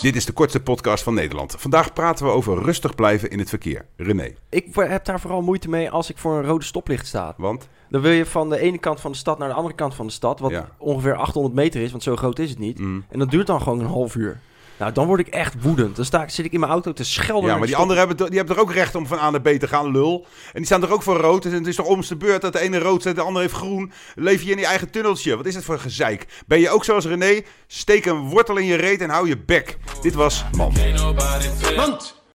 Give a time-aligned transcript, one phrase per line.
[0.00, 1.54] Dit is de kortste podcast van Nederland.
[1.58, 3.86] Vandaag praten we over rustig blijven in het verkeer.
[3.96, 7.34] René, Ik heb daar vooral moeite mee als ik voor een rode stoplicht sta.
[7.36, 7.68] want?
[7.90, 10.06] Dan wil je van de ene kant van de stad naar de andere kant van
[10.06, 10.68] de stad, wat Ja.
[10.78, 12.78] ongeveer 800 meter is, want zo groot is het niet.
[12.78, 13.04] Mm.
[13.08, 14.40] En dat duurt dan gewoon een half uur.
[14.78, 15.96] Nou, dan word ik echt woedend.
[15.96, 17.50] Dan sta ik, zit ik in mijn auto te schelden.
[17.50, 19.48] Ja, maar die anderen hebben, die hebben toch ook recht om van A naar B
[19.48, 20.26] te gaan, lul.
[20.46, 21.42] En die staan toch ook voor rood.
[21.42, 23.56] Dus het is toch om de beurt dat de ene rood zet, de andere heeft
[23.56, 23.92] groen.
[24.14, 25.36] Leef je in je eigen tunneltje.
[25.36, 26.26] Wat is het voor gezeik?
[26.46, 27.42] Ben je ook zoals René?
[27.66, 29.78] Steek een wortel in je reet en hou je bek.
[30.02, 30.72] Dit was Man.
[31.76, 32.22] Mand.